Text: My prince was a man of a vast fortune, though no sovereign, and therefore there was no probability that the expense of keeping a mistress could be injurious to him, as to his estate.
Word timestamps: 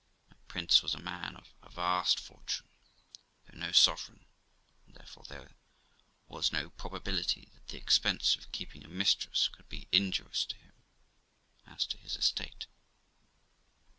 My 0.31 0.35
prince 0.47 0.81
was 0.81 0.95
a 0.95 0.99
man 0.99 1.35
of 1.35 1.53
a 1.61 1.69
vast 1.69 2.19
fortune, 2.19 2.67
though 3.45 3.59
no 3.59 3.71
sovereign, 3.71 4.25
and 4.87 4.95
therefore 4.95 5.25
there 5.27 5.51
was 6.27 6.51
no 6.51 6.71
probability 6.71 7.49
that 7.53 7.67
the 7.67 7.77
expense 7.77 8.35
of 8.35 8.51
keeping 8.51 8.83
a 8.83 8.87
mistress 8.87 9.47
could 9.49 9.69
be 9.69 9.87
injurious 9.91 10.43
to 10.45 10.55
him, 10.55 10.73
as 11.67 11.85
to 11.85 11.97
his 11.97 12.15
estate. 12.15 12.65